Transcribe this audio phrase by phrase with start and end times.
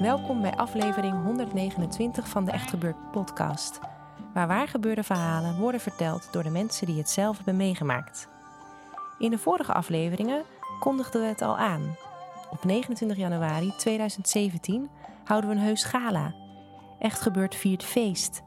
[0.00, 3.80] Welkom bij aflevering 129 van de Echt Gebeurd podcast.
[4.34, 8.28] Waar waar gebeurde verhalen worden verteld door de mensen die het zelf hebben meegemaakt.
[9.18, 10.42] In de vorige afleveringen
[10.78, 11.96] kondigden we het al aan.
[12.50, 14.90] Op 29 januari 2017
[15.24, 16.34] houden we een heus gala.
[16.98, 18.42] Echt Gebeurd viert feest.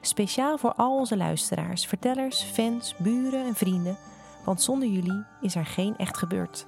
[0.00, 3.96] Speciaal voor al onze luisteraars, vertellers, fans, buren en vrienden.
[4.44, 6.66] Want zonder jullie is er geen Echt Gebeurd.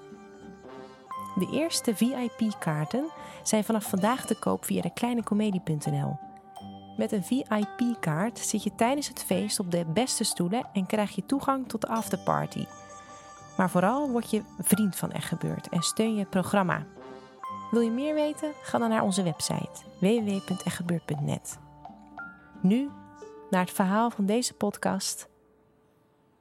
[1.39, 3.11] De eerste VIP-kaarten
[3.42, 6.19] zijn vanaf vandaag te koop via de kleinecomedie.nl.
[6.97, 11.27] Met een VIP-kaart zit je tijdens het feest op de beste stoelen en krijg je
[11.27, 12.67] toegang tot de afterparty.
[13.57, 15.33] Maar vooral word je vriend van Echt
[15.70, 16.87] en steun je het programma.
[17.70, 18.53] Wil je meer weten?
[18.62, 21.59] Ga dan naar onze website www.echtgebeurd.net.
[22.61, 22.91] Nu
[23.51, 25.29] naar het verhaal van deze podcast.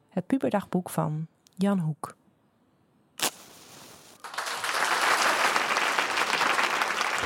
[0.09, 2.15] Het puberdagboek van Jan Hoek.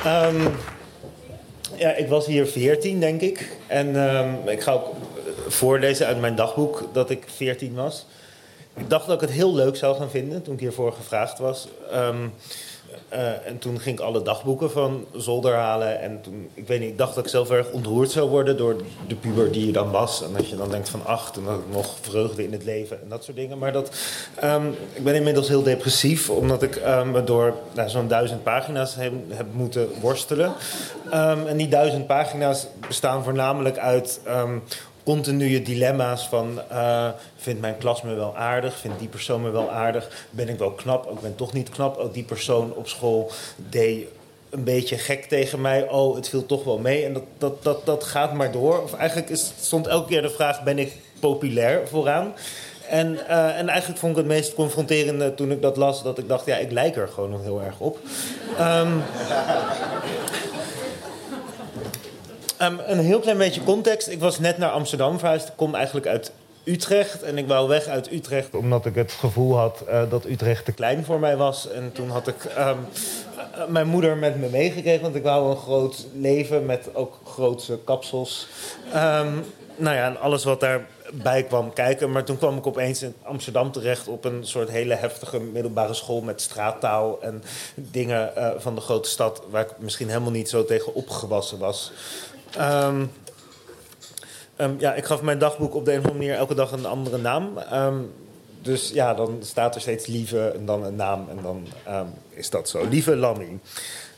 [0.04, 0.48] Ehm,
[1.76, 3.56] ja, ik was hier 14, denk ik.
[3.66, 4.94] En ehm, ik ga ook
[5.48, 8.06] voorlezen uit mijn dagboek dat ik 14 was.
[8.76, 11.68] Ik dacht dat ik het heel leuk zou gaan vinden toen ik hiervoor gevraagd was.
[11.90, 12.28] Ehm,
[13.08, 16.00] eh, en toen ging ik alle dagboeken van zolder halen.
[16.00, 18.76] En toen, ik weet niet, ik dacht dat ik zelf erg ontroerd zou worden door
[19.06, 20.22] de puber die je dan was.
[20.22, 23.02] En dat je dan denkt van ach, toen had ik nog vreugde in het leven
[23.02, 23.58] en dat soort dingen.
[23.58, 23.90] Maar dat,
[24.34, 28.94] ehm, ik ben inmiddels heel depressief, omdat ik ehm, me door nou, zo'n duizend pagina's
[28.94, 29.12] heb,
[29.52, 30.52] moeten worstelen.
[31.10, 34.58] Ehm, en die duizend pagina's bestaan voornamelijk uit ehm,
[35.10, 36.60] continue dilemma's van...
[36.68, 38.78] eh, vindt mijn klas me wel aardig?
[38.78, 40.26] Vindt die persoon me wel aardig?
[40.30, 41.06] Ben ik wel knap?
[41.06, 41.96] Ook ben toch niet knap.
[41.96, 44.06] Ook die persoon op school deed
[44.50, 45.88] een beetje gek tegen mij.
[45.88, 47.04] Oh, het viel toch wel mee.
[47.04, 48.82] En dat, dat, dat, dat gaat maar door.
[48.82, 50.62] Of eigenlijk is, stond elke keer de vraag...
[50.62, 52.34] ben ik populair vooraan?
[52.88, 56.02] En, eh, en eigenlijk vond ik het meest confronterende toen ik dat las...
[56.02, 57.98] dat ik dacht, ja, ik lijk er gewoon nog heel erg op.
[58.58, 58.92] Ehm,
[62.60, 64.08] Ehm, een heel klein beetje context.
[64.08, 65.48] Ik was net naar Amsterdam verhuisd.
[65.48, 66.32] Ik kom eigenlijk uit
[66.64, 67.22] Utrecht.
[67.22, 70.72] En ik wou weg uit Utrecht omdat ik het gevoel had eh, dat Utrecht te
[70.72, 71.70] klein voor mij was.
[71.70, 72.78] En toen had ik ehm,
[73.54, 75.02] eh, mijn moeder met me meegekregen.
[75.02, 78.46] Want ik wou een groot leven met ook grootse kapsels.
[78.92, 79.32] Ehm,
[79.76, 82.10] nou ja, en alles wat daarbij kwam kijken.
[82.10, 86.20] Maar toen kwam ik opeens in Amsterdam terecht op een soort hele heftige middelbare school
[86.20, 87.42] met straattaal en
[87.74, 91.92] dingen eh, van de grote stad waar ik misschien helemaal niet zo tegen opgewassen was.
[92.56, 93.04] Ehm,
[94.56, 96.86] ehm, ja, ik gaf mijn dagboek op de een of andere manier elke dag een
[96.86, 97.58] andere naam.
[97.58, 97.98] Ehm,
[98.62, 101.66] dus ja, dan staat er steeds Lieve en dan een naam en dan
[102.30, 102.88] is dat zo.
[102.88, 103.58] Lieve Lammy.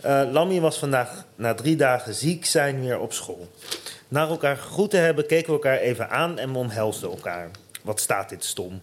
[0.00, 3.48] Eh Lammy was vandaag na drie dagen ziek zijn weer op school.
[4.08, 7.50] Na elkaar gegroet te hebben, keken we elkaar even aan en we omhelsden elkaar.
[7.82, 8.80] Wat staat dit stom.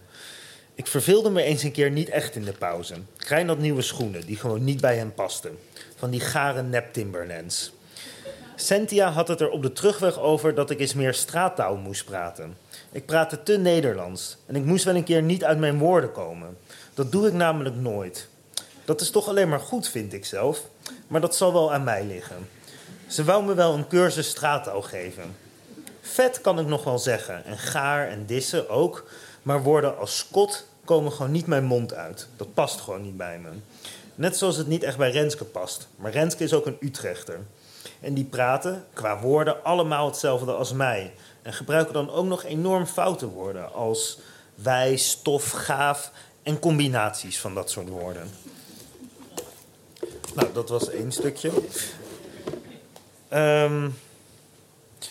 [0.74, 2.94] Ik verveelde me eens een keer niet echt in de pauze.
[3.16, 5.58] Krijn had nieuwe schoenen die gewoon niet bij hem pasten.
[5.96, 7.72] Van die gare nep Timberlands.
[8.60, 12.56] Cynthia had het er op de terugweg over dat ik eens meer straattaal moest praten.
[12.92, 16.56] Ik praatte te Nederlands en ik moest wel een keer niet uit mijn woorden komen.
[16.94, 18.28] Dat doe ik namelijk nooit.
[18.84, 20.62] Dat is toch alleen maar goed, vind ik zelf,
[21.06, 22.48] maar dat zal wel aan mij liggen.
[23.06, 25.36] Ze wou me wel een cursus straattaal geven.
[26.00, 29.08] Vet kan ik nog wel zeggen, en gaar en dissen ook,
[29.42, 32.28] maar woorden als skot komen gewoon niet mijn mond uit.
[32.36, 33.48] Dat past gewoon niet bij me.
[34.14, 35.88] Net zoals het niet echt bij Renske past.
[35.96, 37.40] Maar Renske is ook een Utrechter.
[38.00, 41.12] En die praten, qua woorden, allemaal hetzelfde als mij.
[41.42, 44.18] En gebruiken dan ook nog enorm foute woorden als
[44.54, 46.12] wij, stof, gaaf
[46.42, 48.30] en combinaties van dat soort woorden.
[50.34, 51.50] Nou, dat was één stukje.
[53.28, 53.88] Ehm,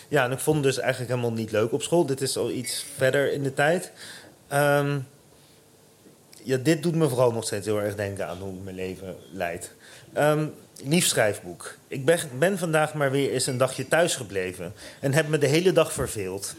[0.08, 2.06] ja, en ik vond het dus eigenlijk helemaal niet leuk op school.
[2.06, 3.92] Dit is al iets verder in de tijd.
[4.48, 4.98] Ehm,
[6.42, 9.16] ja, dit doet me vooral nog steeds heel erg denken aan hoe ik mijn leven
[9.32, 9.74] leid.
[10.12, 10.46] Ehm,
[10.84, 11.74] lief schrijfboek.
[11.88, 15.46] Ik ben, ben vandaag maar weer eens een dagje thuis gebleven en heb me de
[15.46, 16.54] hele dag verveeld.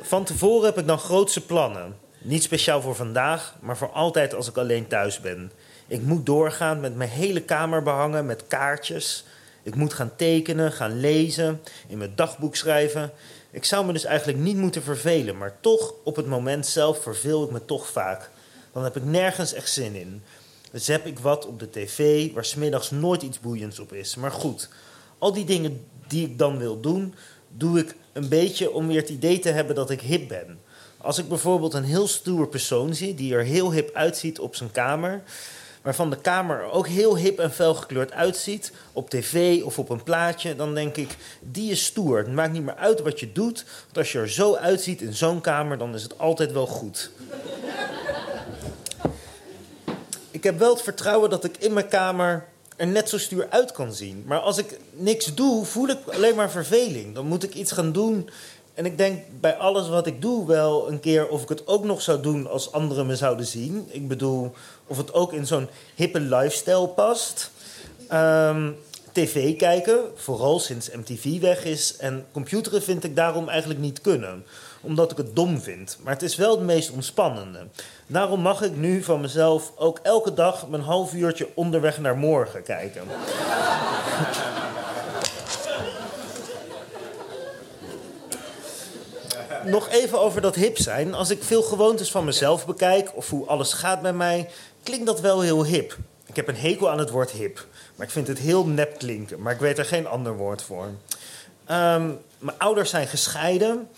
[0.00, 1.96] Van tevoren heb ik dan grootse plannen.
[2.18, 5.52] Niet speciaal voor vandaag, maar voor altijd als ik alleen thuis ben.
[5.86, 9.24] Ik moet doorgaan met mijn hele kamer behangen met kaartjes.
[9.62, 13.10] Ik moet gaan tekenen, gaan lezen, in mijn dagboek schrijven.
[13.50, 17.44] Ik zou me dus eigenlijk niet moeten vervelen, maar toch op het moment zelf verveel
[17.44, 18.30] ik me toch vaak.
[18.72, 20.22] Dan heb ik nergens echt zin in.
[20.70, 24.14] Heb ik wat op de tv waar smiddags nooit iets boeiends op is.
[24.14, 24.68] Maar goed,
[25.18, 27.14] al die dingen die ik dan wil doen,
[27.56, 30.58] doe ik een beetje om weer het idee te hebben dat ik hip ben.
[30.96, 34.70] Als ik bijvoorbeeld een heel stoer persoon zie die er heel hip uitziet op zijn
[34.70, 35.22] kamer,
[35.82, 40.02] waarvan de kamer er ook heel hip en felgekleurd uitziet, op tv of op een
[40.02, 42.18] plaatje, dan denk ik, die is stoer.
[42.18, 45.14] Het maakt niet meer uit wat je doet, want als je er zo uitziet in
[45.14, 47.10] zo'n kamer, dan is het altijd wel goed.
[50.40, 52.44] Ik heb wel het vertrouwen dat ik in mijn kamer
[52.76, 54.22] er net zo stuur uit kan zien.
[54.26, 57.14] Maar als ik niks doe, voel ik alleen maar verveling.
[57.14, 58.30] Dan moet ik iets gaan doen.
[58.74, 61.84] En ik denk bij alles wat ik doe wel een keer of ik het ook
[61.84, 63.88] nog zou doen als anderen me zouden zien.
[63.90, 64.52] Ik bedoel,
[64.86, 67.50] of het ook in zo'n hippe lifestyle past.
[68.08, 68.70] Ehm,
[69.12, 71.96] TV kijken, vooral sinds MTV weg is.
[71.96, 74.44] En computeren vind ik daarom eigenlijk niet kunnen
[74.80, 75.98] omdat ik het dom vind.
[76.02, 77.66] Maar het is wel het meest ontspannende.
[78.06, 82.62] Daarom mag ik nu van mezelf ook elke dag mijn half uurtje onderweg naar morgen
[82.62, 83.02] kijken.
[89.64, 91.14] Nog even over dat hip zijn.
[91.14, 94.48] Als ik veel gewoontes van mezelf bekijk of hoe alles gaat bij mij,
[94.82, 95.96] klinkt dat wel heel hip.
[96.26, 97.66] Ik heb een hekel aan het woord hip,
[97.96, 99.40] maar ik vind het heel nep klinken.
[99.42, 100.84] Maar ik weet er geen ander woord voor.
[100.84, 103.88] Um, mijn ouders zijn gescheiden.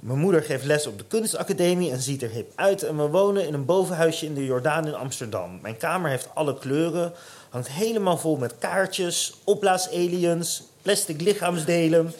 [0.00, 2.82] Mijn moeder geeft les op de kunstacademie en ziet er hip uit.
[2.82, 5.58] En we wonen in een bovenhuisje in de Jordaan in Amsterdam.
[5.62, 7.12] Mijn kamer heeft alle kleuren,
[7.48, 12.12] hangt helemaal vol met kaartjes, opblaasaliens, plastic lichaamsdelen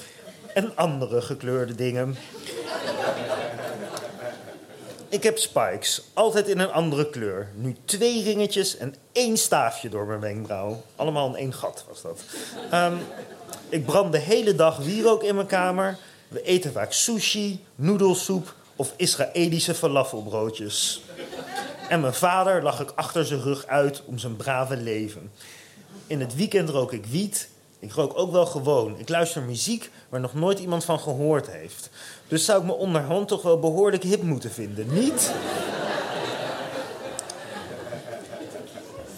[0.54, 2.16] en andere gekleurde dingen.
[5.08, 7.48] Ik heb spikes, altijd in een andere kleur.
[7.54, 10.82] Nu twee ringetjes en één staafje door mijn wenkbrauw.
[10.96, 12.20] Allemaal in één gat was dat.
[12.74, 12.98] Um,
[13.68, 15.98] ik brand de hele dag wierook in mijn kamer.
[16.28, 21.02] We eten vaak sushi, noedelsoep of Israëlische falafelbroodjes.
[21.88, 25.30] En mijn vader lag ik achter zijn rug uit om zijn brave leven.
[26.06, 27.48] In het weekend rook ik wiet.
[27.78, 28.98] Ik rook ook wel gewoon.
[28.98, 31.90] Ik luister muziek waar nog nooit iemand van gehoord heeft.
[32.28, 35.32] Dus zou ik me onderhand toch wel behoorlijk hip moeten vinden, niet?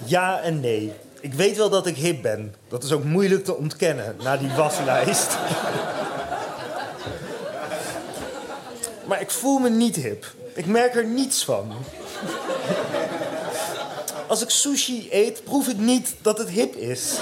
[0.05, 0.93] Ja en nee.
[1.21, 2.55] Ik weet wel dat ik hip ben.
[2.69, 5.37] Dat is ook moeilijk te ontkennen na die waslijst.
[9.11, 10.27] Maar ik voel me niet hip.
[10.55, 11.73] Ik merk er niets van.
[14.27, 17.15] Als ik sushi eet, proef ik niet dat het hip is.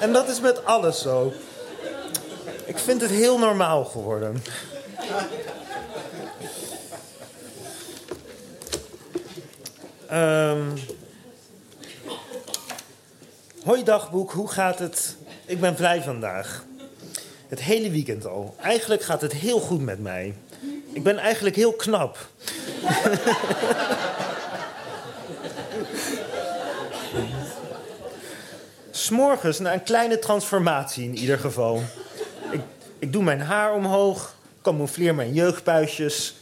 [0.00, 1.32] en dat is met alles zo.
[2.64, 4.42] Ik vind het heel normaal geworden.
[10.12, 10.72] Um,
[13.64, 15.16] hoi dagboek, hoe gaat het?
[15.46, 16.63] Ik ben vrij vandaag.
[17.54, 18.56] Het hele weekend al.
[18.60, 20.34] Eigenlijk gaat het heel goed met mij.
[20.92, 22.18] Ik ben eigenlijk heel knap.
[28.90, 31.82] S'morgens na een kleine transformatie in ieder geval.
[32.50, 32.60] Ik,
[32.98, 36.34] ik doe mijn haar omhoog, camoufleer mijn jeugdpuisjes.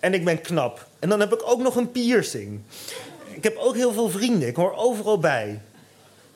[0.00, 0.86] En ik ben knap.
[0.98, 2.60] En dan heb ik ook nog een piercing.
[3.24, 5.60] Ik heb ook heel veel vrienden, ik hoor overal bij.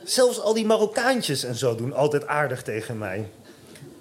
[0.09, 3.29] Zelfs al die Marokkaantjes en zo doen altijd aardig tegen mij.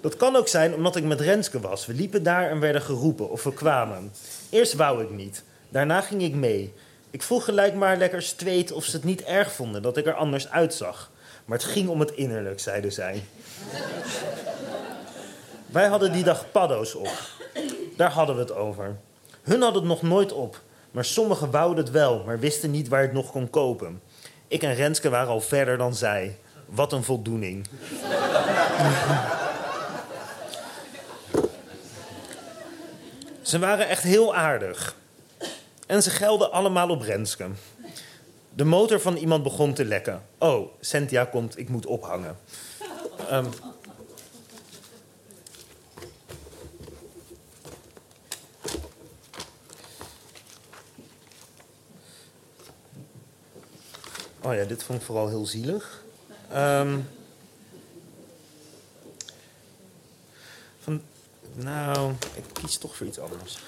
[0.00, 1.86] Dat kan ook zijn omdat ik met Renske was.
[1.86, 4.12] We liepen daar en werden geroepen of we kwamen.
[4.50, 5.42] Eerst wou ik niet.
[5.68, 6.74] Daarna ging ik mee.
[7.10, 10.14] Ik vroeg gelijk maar lekker street of ze het niet erg vonden dat ik er
[10.14, 11.10] anders uitzag.
[11.44, 13.24] Maar het ging om het innerlijk, zeiden zij.
[15.66, 17.20] Wij hadden die dag paddo's op.
[17.96, 18.96] Daar hadden we het over.
[19.42, 20.60] Hun hadden het nog nooit op,
[20.90, 24.00] maar sommigen wouden het wel, maar wisten niet waar het nog kon kopen.
[24.48, 26.38] Ik en Renske waren al verder dan zij.
[26.66, 27.66] Wat een voldoening.
[33.42, 34.96] ze waren echt heel aardig.
[35.86, 37.48] En ze gelden allemaal op Renske.
[38.54, 40.22] De motor van iemand begon te lekken.
[40.38, 42.38] Oh, Cynthia komt, ik moet ophangen.
[43.30, 43.48] Um,
[54.48, 56.04] Oh ja, dit vond ik vooral heel zielig.
[56.54, 57.08] Um,
[60.78, 61.02] van,
[61.54, 63.58] nou, ik kies toch voor iets anders.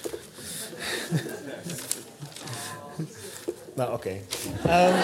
[3.73, 4.09] Nou, oké.
[4.63, 4.93] Ehm,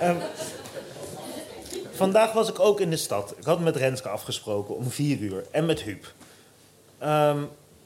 [0.00, 0.16] ehm,
[1.92, 3.34] vandaag was ik ook in de stad.
[3.36, 6.12] Ik had met Renske afgesproken om vier uur en met Huub.
[6.98, 7.44] Ehm,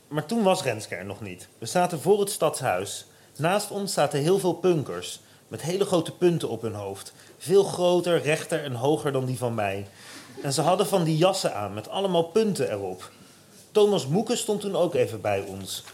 [0.09, 1.49] maar toen was Renske er nog niet.
[1.59, 3.07] We zaten voor het stadshuis.
[3.37, 7.13] Naast ons zaten heel veel punkers met hele grote punten op hun hoofd.
[7.39, 9.87] Veel groter, rechter en hoger dan die van mij.
[10.43, 13.11] En ze hadden van die jassen aan met allemaal punten erop.
[13.73, 15.85] Thomas Moeken stond toen ook even bij ons.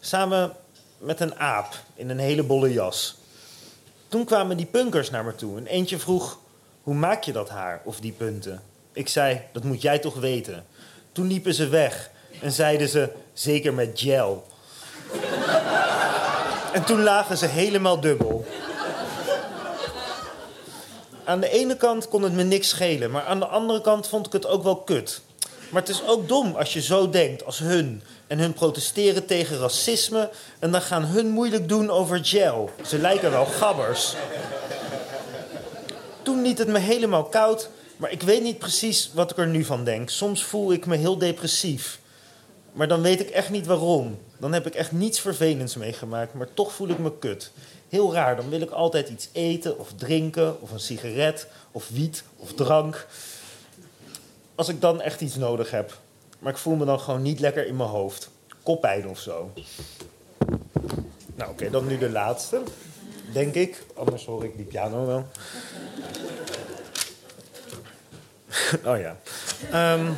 [0.00, 0.52] Samen
[0.98, 3.16] met een aap in een hele bolle jas.
[4.08, 6.38] Toen kwamen die punkers naar me toe en eentje vroeg:
[6.82, 8.62] Hoe maak je dat haar of die punten?
[8.92, 10.66] Ik zei: Dat moet jij toch weten.
[11.12, 14.46] Toen liepen ze weg en zeiden ze: Zeker met gel.
[16.72, 18.46] En toen lagen ze helemaal dubbel.
[21.24, 24.26] Aan de ene kant kon het me niks schelen, maar aan de andere kant vond
[24.26, 25.20] ik het ook wel kut.
[25.70, 28.02] Maar het is ook dom als je zo denkt als hun.
[28.26, 30.30] En hun protesteren tegen racisme.
[30.58, 32.70] En dan gaan hun moeilijk doen over gel.
[32.86, 34.14] Ze lijken wel gabbers.
[36.22, 37.68] Toen liet het me helemaal koud.
[37.96, 40.10] Maar ik weet niet precies wat ik er nu van denk.
[40.10, 41.98] Soms voel ik me heel depressief.
[42.78, 44.18] Maar dan weet ik echt niet waarom.
[44.36, 46.34] Dan heb ik echt niets vervelends meegemaakt.
[46.34, 47.50] Maar toch voel ik me kut.
[47.88, 50.60] Heel raar, dan wil ik altijd iets eten of drinken.
[50.60, 53.06] Of een sigaret of wiet of drank
[54.54, 55.98] als ik dan echt iets nodig heb.
[56.38, 58.30] Maar ik voel me dan gewoon niet lekker in mijn hoofd.
[58.62, 59.52] Koppijn of zo.
[61.34, 62.62] Nou, oké, dan nu de laatste.
[63.32, 63.84] Denk ik.
[63.94, 65.26] Anders hoor ik die piano wel.
[68.92, 69.16] oh ja.
[69.94, 70.16] Um,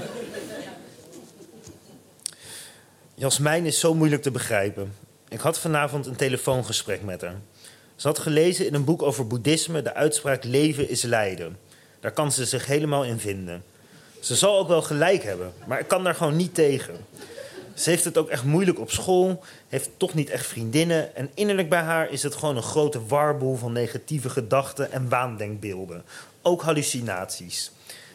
[3.21, 4.95] Jasmijn is zo moeilijk te begrijpen.
[5.29, 7.41] Ik had vanavond een telefoongesprek met haar.
[7.97, 11.57] Ze had gelezen in een boek over boeddhisme de uitspraak leven is lijden.
[12.01, 13.63] Daar kan ze zich helemaal in vinden.
[14.21, 16.95] Ze zal ook wel gelijk hebben, maar ik kan daar gewoon niet tegen.
[17.75, 21.17] Ze heeft het ook echt moeilijk op school, heeft toch niet echt vriendinnen.
[21.17, 26.05] En innerlijk bij haar is het gewoon een grote warboel van negatieve gedachten en waandenkbeelden.
[26.43, 27.71] Ook hallucinaties.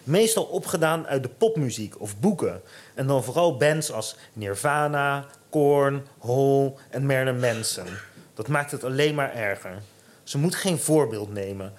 [0.06, 2.62] Meestal opgedaan uit de popmuziek of boeken.
[2.94, 7.88] En dan vooral bands als Nirvana, Korn, Hole en Marilyn Manson.
[8.34, 9.82] Dat maakt het alleen maar erger.
[10.24, 11.74] Ze moet geen voorbeeld nemen,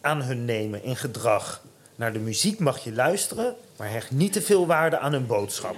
[0.00, 1.62] aan hun nemen in gedrag.
[1.94, 5.76] Naar de muziek mag je luisteren, maar hecht niet te veel waarde aan hun boodschap.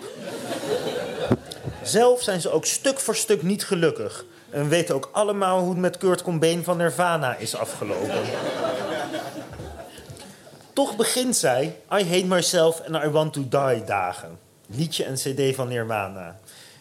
[1.82, 4.24] Zelf zijn ze ook stuk voor stuk niet gelukkig.
[4.50, 8.22] En weten ook allemaal hoe het met Kurt Cobain van Nirvana is afgelopen.
[10.78, 14.38] Toch begint zij I Hate Myself and I Want to Die dagen.
[14.66, 16.38] Liedje en cd van Nirvana.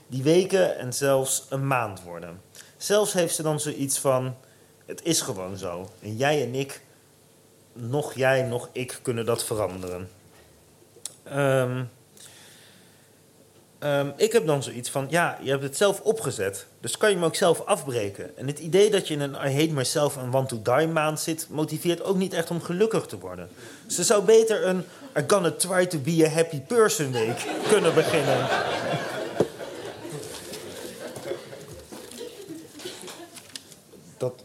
[0.07, 2.41] Die weken en zelfs een maand worden.
[2.77, 4.35] Zelfs heeft ze dan zoiets van...
[4.85, 5.89] Het is gewoon zo.
[6.01, 6.81] En jij en ik
[7.73, 10.09] nog jij, nog ik kunnen dat veranderen.
[11.23, 11.83] Ehm,
[13.79, 17.15] ehm, ik heb dan zoiets van, ja, je hebt het zelf opgezet, dus kan je
[17.15, 18.37] hem ook zelf afbreken.
[18.37, 21.19] En het idee dat je in een I hate myself en want to die maand
[21.19, 23.49] zit, motiveert ook niet echt om gelukkig te worden.
[23.87, 24.85] Ze zou beter een
[25.17, 28.47] I gonna try to be a happy person week kunnen beginnen.
[34.17, 34.43] Dat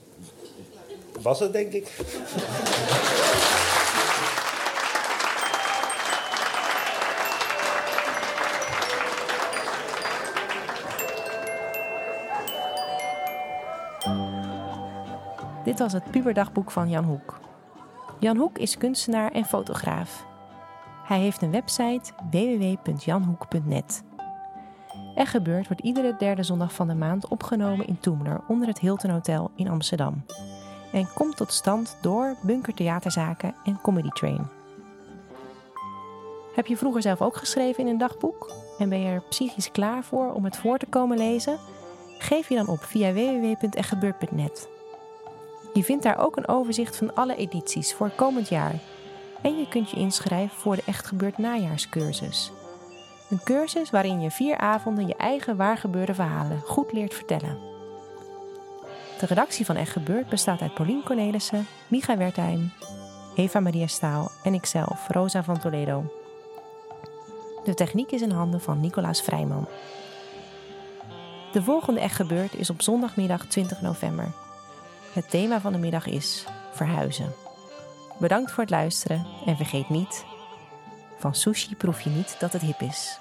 [1.23, 1.91] was het, denk ik.
[15.65, 17.41] Dit was het puberdagboek van Jan Hoek.
[18.19, 20.27] Jan Hoek is kunstenaar en fotograaf.
[21.05, 24.03] Hij heeft een website www.janhoek.net.
[25.15, 29.11] Er gebeurt wordt iedere derde zondag van de maand opgenomen in Toemler onder het Hilton
[29.11, 30.25] Hotel in Amsterdam.
[30.93, 34.49] En komt tot stand door Bunker Theaterzaken en Comedy Train.
[36.55, 38.53] Heb je vroeger zelf ook geschreven in een dagboek?
[38.79, 41.59] En ben je er psychisch klaar voor om het voor te komen lezen?
[42.19, 44.69] Geef je dan op via www.echtgebeurd.net.
[45.73, 48.75] Je vindt daar ook een overzicht van alle edities voor komend jaar.
[49.43, 52.53] En je kunt je inschrijven voor de Echt Gebeurd najaarscursus.
[53.31, 57.59] Een cursus waarin je vier avonden je eigen waargebeurde verhalen goed leert vertellen.
[59.19, 62.73] De redactie van Echt Gebeurd bestaat uit Paulien Cornelissen, Micha Wertheim,
[63.37, 66.05] Eva Maria Staal en ikzelf, Rosa van Toledo.
[67.65, 69.69] De techniek is in handen van Nicolaas Vrijman.
[71.53, 74.33] De volgende Echt Gebeurd is op zondagmiddag 20 november.
[75.13, 77.35] Het thema van de middag is verhuizen.
[78.19, 80.25] Bedankt voor het luisteren en vergeet niet:
[81.19, 83.19] van sushi proef je niet dat het hip is.